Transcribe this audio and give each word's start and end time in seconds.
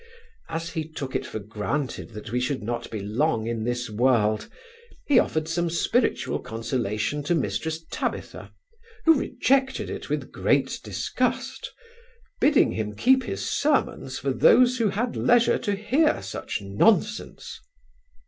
As 0.49 0.71
he 0.71 0.89
took 0.89 1.15
it 1.15 1.27
for 1.27 1.37
granted 1.37 2.15
that 2.15 2.31
we 2.31 2.39
should 2.39 2.63
not 2.63 2.89
be 2.89 2.99
long 3.01 3.45
in 3.45 3.65
this 3.65 3.87
world, 3.87 4.49
he 5.05 5.19
offered 5.19 5.47
some 5.47 5.69
spiritual 5.69 6.39
consolation 6.39 7.21
to 7.21 7.35
Mrs 7.35 7.81
Tabitha, 7.91 8.51
who 9.05 9.19
rejected 9.19 9.91
it 9.91 10.09
with 10.09 10.31
great 10.31 10.79
disgust, 10.83 11.71
bidding 12.39 12.71
him 12.71 12.95
keep 12.95 13.25
his 13.25 13.47
sermons 13.47 14.17
for 14.17 14.33
those 14.33 14.79
who 14.79 14.89
had 14.89 15.15
leisure 15.15 15.59
to 15.59 15.75
hear 15.75 16.23
such 16.23 16.63
nonsense. 16.63 17.59